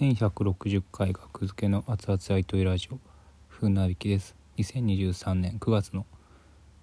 [0.00, 2.98] 1160回学付けの熱々アイトイラジオ
[3.50, 4.34] 風なびきです。
[4.56, 6.06] 2023年9月の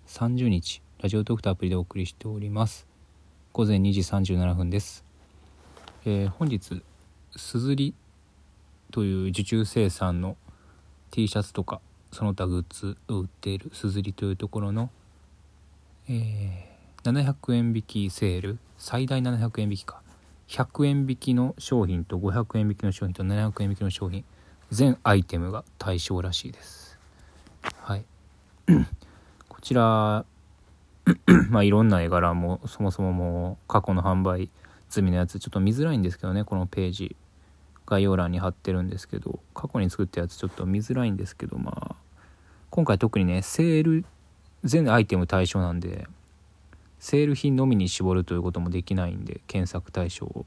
[0.05, 2.85] 30日ラジオトークとアプリでお送りしております。
[3.53, 5.03] 午前2時37分です、
[6.05, 6.83] えー本日
[7.35, 7.95] すずり
[8.91, 10.37] という受注生産の
[11.09, 11.81] T シャツとか
[12.11, 14.91] その他グッズを売っているすずりというところの、
[16.07, 20.03] えー700円引きセール最大700円引きか。
[20.47, 24.23] 100円引きの商品と500円引きの商品と700円引きの商品
[24.71, 26.97] 全アイテムが対象らしいです。
[27.81, 28.05] はい。
[29.47, 30.25] こちら
[31.49, 34.49] まあいろんな絵柄もそもそももう過去の販売
[34.89, 37.15] 済みのやつちょっと見づらいんですけどねこのページ
[37.85, 41.95] 概要欄に貼ってるんですけど過去に作ったやつちょっと見づらいんですけどまあ
[42.69, 44.05] 今回特にねセール
[44.63, 46.07] 全アイテム対象なんで
[47.07, 50.45] セール品のみに絞るということもできないんで検索対象を。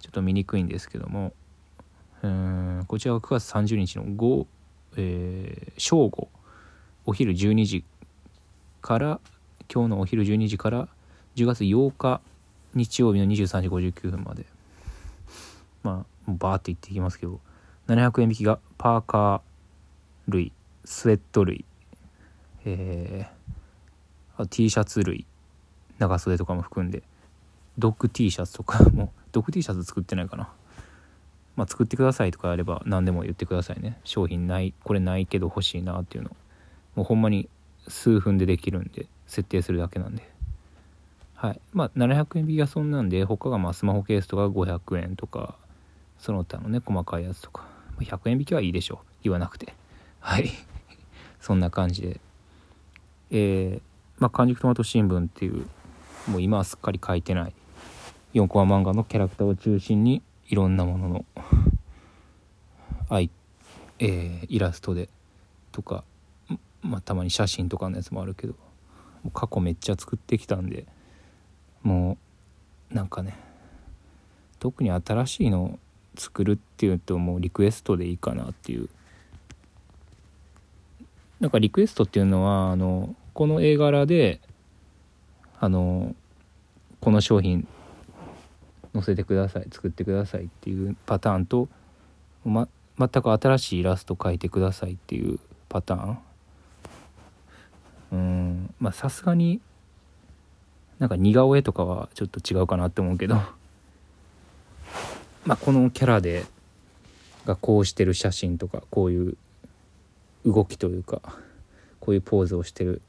[0.00, 1.34] ちょっと見にくいんですけども。
[2.22, 4.46] うんこちらが9月30日の5、
[4.96, 6.30] えー正午
[7.04, 7.84] お昼12時
[8.80, 9.20] から
[9.70, 10.88] 今日のお昼12時から
[11.34, 12.22] 10月8日
[12.72, 14.46] 日曜日の23時59分まで。
[15.82, 17.38] まあバーって言っていきますけど
[17.88, 19.40] 700円引きがパーカー
[20.28, 20.54] 類
[20.86, 21.66] スウェット類
[22.64, 25.26] えー、T シャツ類。
[25.98, 27.02] 長袖とかも含んで
[27.78, 30.48] ドッグ T シャツとか もドッグ T シャツ作ってないかな。
[31.56, 33.98] まあ作ってくださいとかあれば何でも言ってくださいね。
[34.04, 36.30] 商品ないこれないけど欲しいなっていうの。
[36.94, 37.48] もうほんまに
[37.88, 40.30] 数分でできるんで設定するだけなんで。
[41.34, 41.60] はい。
[41.72, 45.56] まあ700円引きがそんなんで他がまあスマホケースとか500円とか
[46.18, 47.64] その他のね細かいやつとか。
[47.98, 49.06] 100円引きはいいでしょう。
[49.22, 49.74] 言わなくて。
[50.20, 50.50] はい。
[51.40, 52.20] そんな感じで。
[53.30, 53.82] えー、
[54.18, 55.66] まあ完熟トマト新聞っていう
[56.28, 57.52] もう今はすっかり書いてない。
[58.34, 61.24] 4コマ漫画のキャラクターを中心にいろんなものの
[63.08, 63.30] アイ、
[63.98, 65.08] えーイラストで
[65.72, 66.04] とか
[66.82, 68.54] まあたまに写真とかのやつもあるけど
[69.32, 70.86] 過去めっちゃ作ってきたんで
[71.82, 72.18] も
[72.90, 73.34] うなんかね
[74.58, 75.78] 特に新しいのを
[76.16, 78.88] 作るっていうともうリクエストでいいかなっていう。
[81.38, 84.40] なんかリクエストっていうのはあのこの絵柄で
[85.60, 86.14] あの
[87.00, 87.66] この商品
[88.92, 91.68] 載せてください作ってくださいっていうパターンと、
[92.44, 92.68] ま、
[92.98, 96.18] 全く新しいイラスト描いてくださいっていうパターン。
[98.12, 99.60] うんまあさすがに
[100.98, 103.36] なんか似顔絵とかはちょっと違うかなって思うけど。
[105.44, 106.44] まあこのキャラで
[107.46, 109.36] がこうしてる写真とかこういう
[110.44, 111.20] 動きというか
[112.00, 113.00] こういうポーズをしてる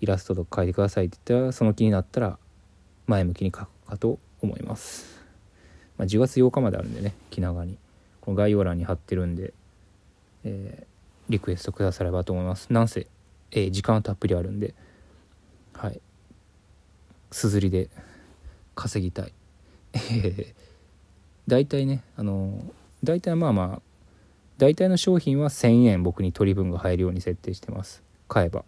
[0.00, 2.38] イラストとか描いてくださいって言ったらその気になったら
[3.06, 5.20] 前向きに描くかと思います、
[5.98, 7.78] まあ、10月8日まであるんでね気長に。
[8.20, 9.52] この概要欄に貼ってるんで、
[10.44, 10.90] えー
[11.28, 12.72] リクエストくださればと思います。
[12.72, 13.06] なんせ、
[13.52, 14.74] えー時間はたっぷりあるんで
[15.72, 16.00] はい。
[17.30, 17.88] すずりで
[18.74, 19.32] 稼ぎたい。
[21.46, 22.64] 大体ねあの
[23.04, 23.82] 大体まあまあ
[24.58, 28.02] 大体の商品は1,000円僕に取り分が入るように設定してます。
[28.26, 28.64] 買えば。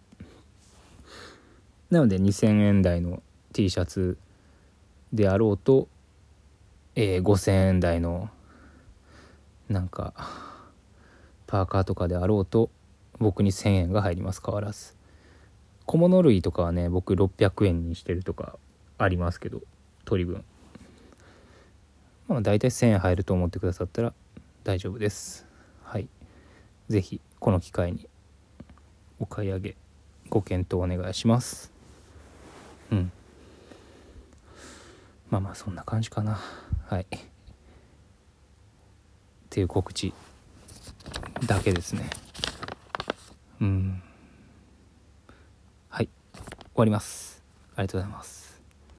[1.93, 3.21] なので2,000円台の
[3.53, 4.17] T シャツ
[5.13, 5.87] であろうと、
[6.95, 8.31] えー5,000円台の
[9.69, 10.15] なんか
[11.45, 12.71] パーカーとかであろうと
[13.19, 14.41] 僕に1,000円が入ります。
[14.43, 14.95] 変わらず。
[15.85, 18.57] 小物類とかはね僕600円にしてるとか
[18.97, 19.61] ありますけど
[20.03, 20.43] 取り分。
[22.27, 24.15] まあ大体1,000円入ると思ってくださったら
[24.63, 25.45] 大丈夫です。
[25.83, 26.07] はい。
[26.89, 28.09] 是非この機会に
[29.19, 29.75] お買い上げ
[30.31, 31.72] ご検討お願いします。
[32.93, 33.11] うん。
[35.31, 36.39] まあまあそんな感じかな。
[36.87, 37.01] はい。
[37.01, 37.05] っ
[39.49, 40.13] ていう告知
[41.47, 42.09] だけですね。
[43.61, 44.01] うん。
[45.89, 46.09] はい。
[46.35, 46.41] 終
[46.75, 47.41] わります。
[47.75, 48.42] ありがとうございます。